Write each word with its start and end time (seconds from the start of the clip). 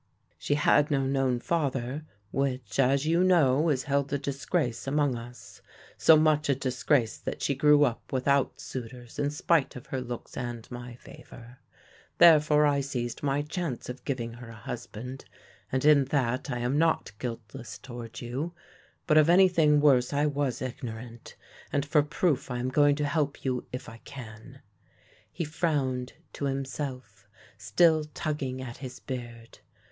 "'She 0.39 0.55
had 0.55 0.89
no 0.89 1.05
known 1.05 1.39
father, 1.39 2.03
which 2.31 2.79
(as 2.79 3.05
you 3.05 3.23
know) 3.23 3.69
is 3.69 3.83
held 3.83 4.11
a 4.11 4.17
disgrace 4.17 4.87
among 4.87 5.15
us; 5.15 5.61
so 5.95 6.17
much 6.17 6.49
a 6.49 6.55
disgrace 6.55 7.19
that 7.19 7.39
she 7.39 7.53
grew 7.53 7.83
up 7.83 8.11
without 8.11 8.59
suitors 8.59 9.19
in 9.19 9.29
spite 9.29 9.75
of 9.75 9.85
her 9.85 10.01
looks 10.01 10.35
and 10.35 10.67
my 10.71 10.95
favour. 10.95 11.59
Therefore 12.17 12.65
I 12.65 12.81
seized 12.81 13.21
my 13.21 13.43
chance 13.43 13.89
of 13.89 14.03
giving 14.03 14.33
her 14.33 14.49
a 14.49 14.55
husband, 14.55 15.25
and 15.71 15.85
in 15.85 16.05
that 16.05 16.49
I 16.49 16.57
am 16.57 16.79
not 16.79 17.11
guiltless 17.19 17.77
towards 17.77 18.23
you; 18.23 18.53
but 19.05 19.19
of 19.19 19.29
anything 19.29 19.79
worse 19.81 20.13
I 20.13 20.25
was 20.25 20.63
ignorant, 20.63 21.35
and 21.71 21.85
for 21.85 22.01
proof 22.01 22.49
I 22.49 22.57
am 22.57 22.69
going 22.69 22.95
to 22.95 23.05
help 23.05 23.45
you 23.45 23.67
if 23.71 23.87
I 23.87 23.97
can.' 23.97 24.61
He 25.31 25.43
frowned 25.45 26.13
to 26.33 26.45
himself, 26.45 27.27
still 27.55 28.05
tugging 28.15 28.63
at 28.63 28.77
his 28.77 28.99
beard. 28.99 29.59